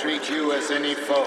[0.00, 1.26] treat you as any foe.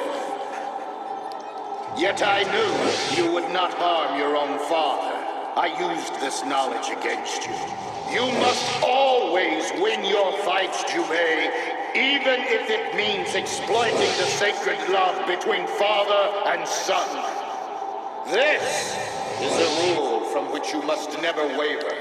[1.98, 5.12] Yet I knew you would not harm your own father.
[5.60, 7.56] I used this knowledge against you.
[8.14, 11.52] You must always win your fights, Jubei,
[11.96, 17.10] even if it means exploiting the sacred love between father and son.
[18.28, 18.96] This
[19.42, 22.01] is a rule from which you must never waver.